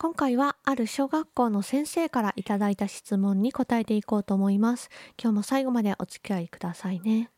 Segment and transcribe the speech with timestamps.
[0.00, 4.90] 今回はある小学校の先生からいただいた質問に答えていこうと思います。
[5.20, 7.30] 今日も最後までお付き合いくださいね。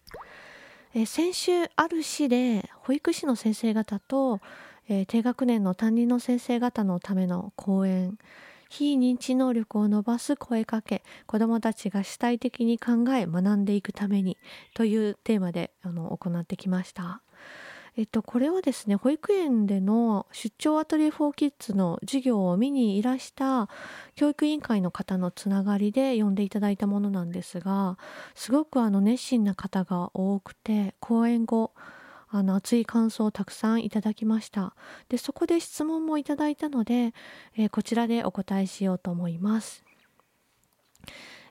[0.93, 4.41] え先週ある市で保育士の先生方と、
[4.91, 8.19] えー、低学年の担任の先生方のための講演
[8.69, 14.37] 非認知能力を伸ばす声かけ子どもたちが主体的に考え学んでいくために
[14.75, 17.23] というテーマであの行ってきました。
[18.01, 23.69] えっと、これはですね保育園での出張アトリエ4キッズの授業を見にいらした
[24.15, 27.99] 教育委員会の方のつながりで呼んでいただいたものなんですが
[28.35, 31.75] すごくあの熱心な方が多くて講演後
[32.31, 34.75] あの熱い感想をたくさんいただきました
[35.11, 37.13] でそこで質問もいただいたので、
[37.59, 39.85] えー、こちらでお答えしようと思います。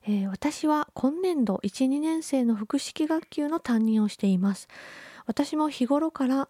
[0.07, 4.69] えー、私は今年度12年生の複式学級の担任をしています
[5.29, 6.47] 私も日頃から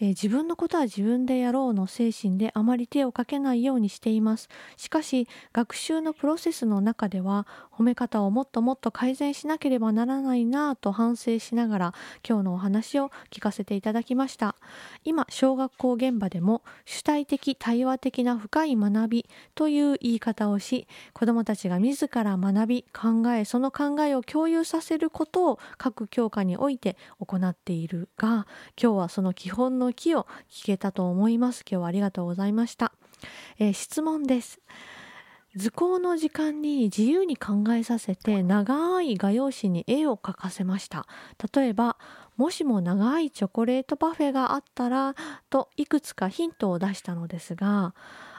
[0.00, 4.48] えー、自分のことは自分でやろうの精神であまり手をかけないようにしています。
[4.76, 11.94] しかし学習のプロセスの中では褒め方をもっともっと改善しなければならないなぁと反省しながら
[12.28, 14.56] 今日のお話を聞かせていただきました。
[15.04, 28.46] 今小学校現場でも主体的対話的な深い学びという言い方をし子どもたちが自ら学び考えその考えを共有させることを各教科において行っているが
[28.80, 31.64] 今日はその基本のの木を聞けたと思います。
[31.68, 32.92] 今日はありがとうございました、
[33.58, 34.60] えー、質問です。
[35.56, 41.06] 図工の時間に自由に考えさせて長い画用紙に絵を描かせました。
[41.54, 41.96] 例えば
[42.36, 45.14] もしも長いチョコレートパフェがあったら
[45.48, 47.94] といくつかヒントを出したのですが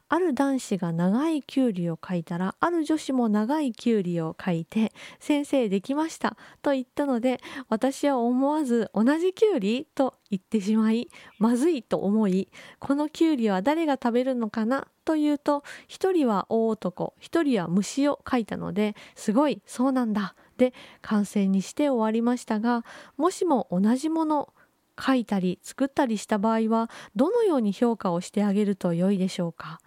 [0.09, 7.40] ある男子が長いきゅうりを書いたらある女子も長いきゅうりを書いて「先生できました」と言ったので
[7.70, 12.50] 私は思わず「同じきゅうり?」と言ってしまいまずいと思い
[12.80, 22.84] このきゅうりは誰が食べるのかなというと一人は大男一人は虫を書いたのですごいそうなんだで完成にして終わりましたが
[23.16, 24.53] もしも同じもの
[25.00, 29.80] 書いたり作ったりした場合はどのように評価をしてあげると良いでしょうか？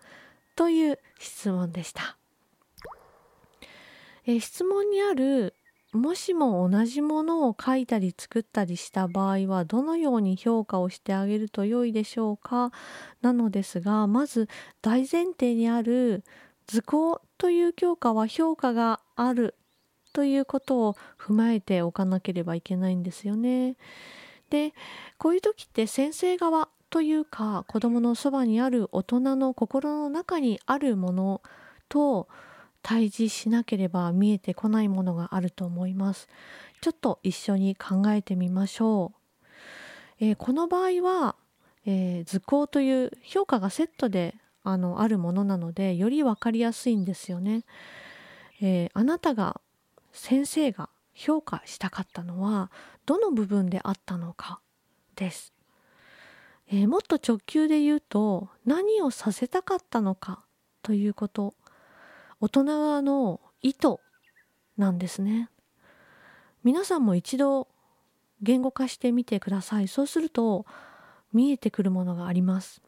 [0.57, 2.17] という質問でした。
[4.27, 5.55] え質問にある
[5.93, 12.73] もしも同じものを書いたり作ったりした場合はどのように評価をしてあげると良いでしょうか？
[13.21, 14.49] なのですがまず
[14.81, 16.25] 大前提にある
[16.67, 19.55] 図工という教科は評価がある
[20.13, 23.77] ということを踏まえておかなければいけないんですよね。
[24.53, 24.75] で
[25.17, 31.41] こういう時って先生側というか子どものそばにある大人の心の中にあるもの
[31.89, 32.29] と
[32.83, 36.29] 対峙しなければ見えてこないものがあると思います。
[36.83, 39.45] ちょっと一緒に考えてみましょう。
[40.21, 41.37] えー、この場合は、
[41.87, 47.65] えー、図工という評価がセットであのあるものなのでより分かりやすいんですよね。
[48.61, 49.63] えー、あなたが
[50.13, 52.71] 先生が評価したかったのは
[53.07, 54.61] どの部分であったのか
[55.17, 55.53] です。
[56.69, 60.45] えー、もっと直球で言うと何をさせたかったのか
[60.83, 61.55] ということ。
[62.41, 63.99] 大人側の意図
[64.77, 65.49] なんですね。
[66.65, 67.69] 皆さんも一度
[68.41, 69.89] 言語化してみてください。
[69.89, 70.67] そうすると
[71.33, 72.83] 見えてくるものがあります、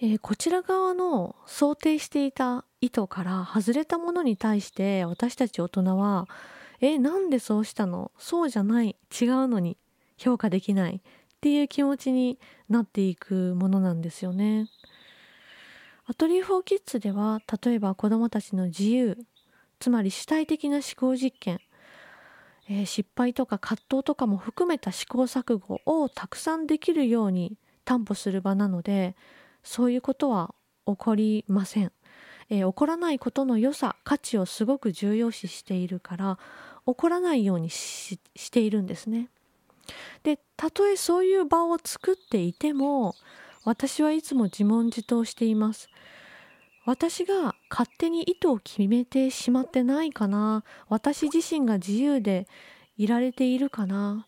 [0.00, 6.28] えー、こちら側の想定していた意図から外れたものに対して私たち大人は
[6.80, 8.96] えなんでそうしたのそうじゃない。
[9.20, 9.76] 違うのに。
[10.16, 10.96] 評価できない。
[10.96, 11.00] っ
[11.40, 14.68] ていう気持ちになっていくものなんですよね。
[16.06, 19.16] アトリエ4キッズでは例えば子どもたちの自由
[19.78, 21.60] つまり主体的な思考実験、
[22.68, 27.56] えー、失敗とか葛藤とかも含めた試行錯誤をたくさんできるように
[27.86, 29.16] 担保する場なので
[29.62, 30.54] そういうことは
[30.86, 31.92] 起こりません、
[32.50, 36.38] えー、起こらないことの良さ価値をすごく重要視しているから
[36.86, 38.18] 起こらないようにし
[38.52, 39.28] ているんですね。
[40.22, 43.14] でたとえそういう場を作っていても
[43.64, 45.88] 私はいつも自問自答しています。
[46.86, 50.64] 私が勝手に意図を決めてしまってないかな？
[50.88, 52.46] 私自身が自由で
[52.98, 54.26] いられているかな？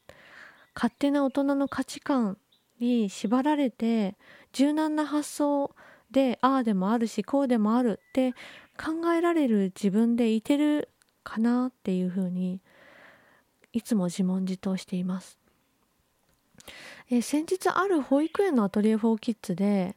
[0.75, 2.39] 勝手な大人の価値観
[2.81, 4.17] に縛られて
[4.53, 5.75] 柔軟な発想
[6.17, 8.33] でああでもあるしこうでもあるって
[8.83, 10.89] 考えられる自分でいてる
[11.23, 12.63] かなっていうふうに
[13.75, 15.39] いつも自問自答しています。
[17.11, 19.95] え、先日ある保育園のアトリエ・フォー・キッズで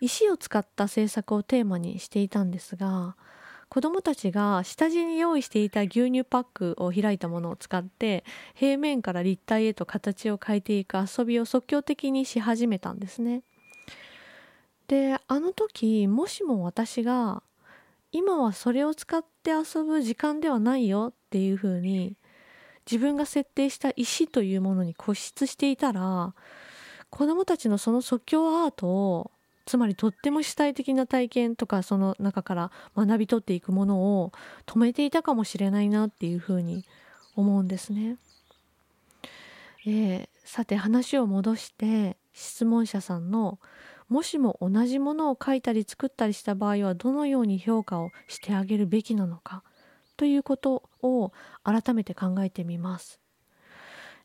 [0.00, 3.16] 石を使った制作をテーマにしていたんですが
[3.68, 8.22] 子どもたちが下地に用意していた牛乳パックを開いたものを使って
[8.54, 13.42] 平面から立体へと形を変えていく遊びを即興的にし始めたんですね。
[14.88, 17.42] であの時もしも私が
[18.10, 22.16] 今はそれを使って遊ぶ時間ではないよっていうふうに
[22.90, 26.34] 自分が設定した石というものに固執していたら
[27.10, 29.30] 子どもたちのその即興アートを
[29.66, 34.32] つまりとっても主体的な体験とかその中から学び取っていくものを
[34.64, 36.86] 止めていたかもしれないなっていうふうに
[37.36, 38.16] 思うんですね。
[39.86, 43.58] えー、さて話を戻して質問者さんの
[44.08, 49.62] もしも同じものを書いたり作ったりした場合はどのように評価をしてあげるべきなのか
[50.16, 51.32] ということを
[51.62, 53.20] 改めて考えてみます。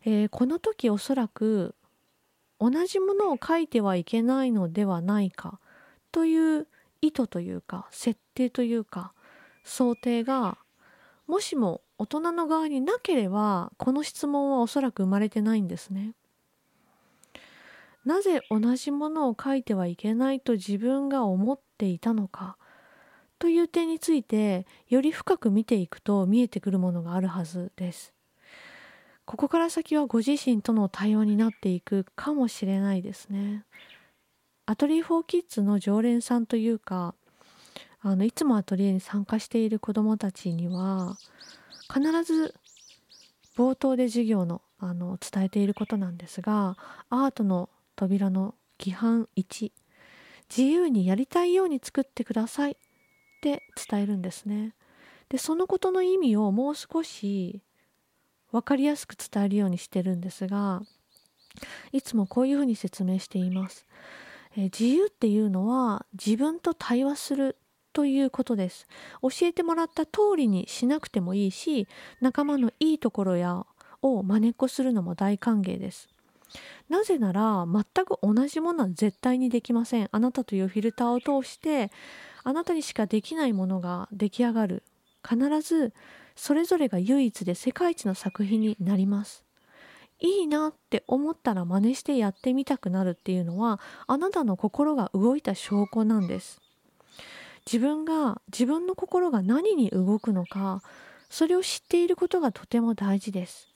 [0.05, 1.75] えー、この時おそらく
[2.59, 5.59] 同じものを書いてはいけないのではないか
[6.11, 6.67] という
[7.01, 9.13] 意図というか設定というか
[9.63, 10.57] 想定が
[11.27, 16.13] もしも大人の側になければこの質問はおそらく生まれてないんですね。
[18.05, 22.57] なぜ同じものを書いてはいけないと自分が思っていたのか？
[23.39, 28.13] という点についてより深く見ていくと見えてくるものがあるはずです。
[29.25, 33.63] ここから先はご自身との対話になっていくかもしれないですね。
[34.65, 37.15] アトリエフォーキッズの常連さんというか
[38.01, 41.15] あのいつもアトリエに参加している子どもたちには
[41.93, 42.53] 必ず
[43.57, 46.75] 冒頭で授業のあの伝えていることなんですが
[47.09, 47.69] アートの
[48.03, 49.71] 扉の規範1
[50.49, 52.75] 自由にやりたいように作ってくださいっ
[53.41, 54.75] て伝えるんですね。
[55.29, 57.61] でそのことの意味をもう少し
[58.51, 60.81] 分かりやすく伝えるようにしてるんですが
[61.93, 63.85] いつもこういうふうに説明しています。
[64.57, 67.57] え自由っていうのは自分と対話する
[67.93, 68.85] ということです。
[69.21, 71.87] 教えてもらった通りにしなくてもいいし
[72.19, 73.65] 仲間のいいところや
[74.01, 76.09] を真似っこするのも大歓迎です。
[76.89, 80.09] なぜなら全く同じものは絶対にできません。
[80.11, 81.91] あなたというフィルターを通して
[82.43, 84.83] あなたにしかできないものが出来上がる。
[85.27, 85.93] 必ず
[86.35, 89.43] それぞれが唯一で世界一の作品になります。
[90.19, 96.61] いいなって思ったら真似してやってみたくなるっていうのはあなたの心が動いた証拠なんです。
[97.65, 100.81] 自分が自分の心が何に動くのか
[101.29, 103.72] それを知っていることがとても大事です。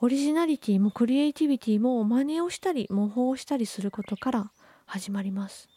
[0.00, 4.50] オリジナリティもクリエイティビティも真似をしたり模倣したりすることから
[4.86, 5.68] 始まります。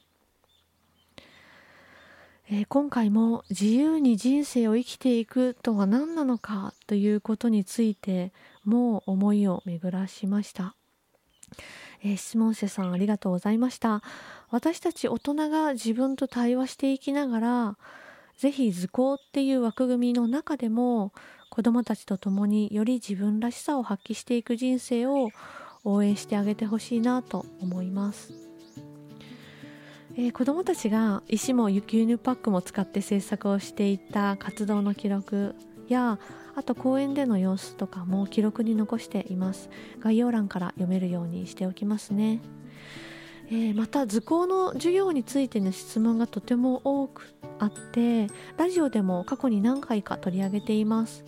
[2.47, 8.31] えー、今回も自由に人生を生きていくとは何なのかということについて
[8.63, 10.75] もう思いを巡らしました。
[12.03, 14.03] えー、質問者さんありがとうございました。
[14.51, 17.77] 私たち大人が自分と対話していきながら、
[18.38, 21.12] ぜひ図工っていう枠組みの中でも
[21.51, 25.30] 子どもたちと共により自分らしさを発揮していく人生を
[25.83, 28.31] 応援してあげてほしいなと思います。
[30.15, 35.55] えー、子どもたちが石も牛乳パックも使って制作をしていた活動の記録
[35.89, 36.20] や
[36.55, 42.41] あと公園での様子とかも記録に残しています概要欄から読めるようにしておきますね、
[43.53, 48.27] えー、また図工の授業についての質問がとても多くあって
[48.58, 51.25] ラジオでも過去に何回か取り上げています、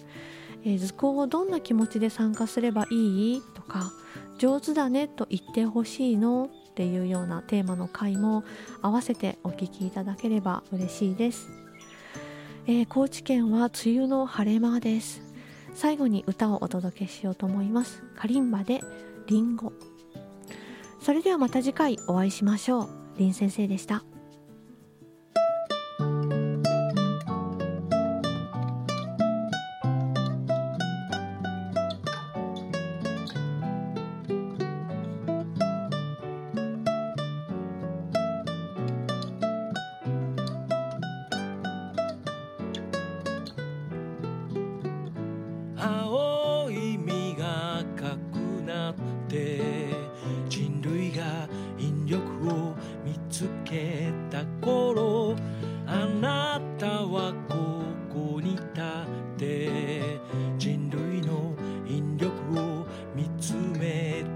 [0.64, 3.42] えー、図工をどんな気持ちで参加すればいい？
[3.54, 3.92] とか
[4.38, 6.50] 上手だねと言ってほしいの？
[6.72, 8.46] っていうようなテーマの回も
[8.82, 11.50] 合わせてお聞きいただければ嬉しいです、
[12.68, 15.22] えー、高知県は梅雨の晴れ間です。
[15.76, 18.02] 最後に歌をお届けしようと思います。
[18.16, 18.80] カリンバで
[19.28, 19.74] リンゴ。
[21.04, 22.90] それではまた次回お会いしましょう。
[23.18, 24.06] 林先生でした。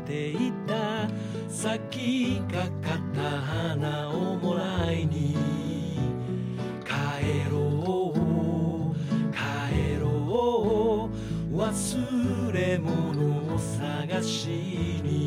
[0.06, 1.08] ていた
[1.50, 5.36] 咲きかかった花をもらいに。
[6.86, 8.96] 帰ろう
[9.32, 11.10] 帰ろ
[11.52, 11.58] う。
[11.58, 14.48] 忘れ物を探し
[15.04, 15.27] に。